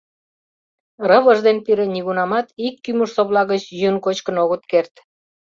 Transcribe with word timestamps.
Рывыж 1.09 1.37
ден 1.47 1.57
пире 1.65 1.85
нигунамат 1.95 2.47
ик 2.67 2.75
кӱмыж-совла 2.83 3.41
гыч 3.51 3.63
йӱын-кочкын 3.79 4.35
огыт 4.43 4.63
керт. 4.71 4.93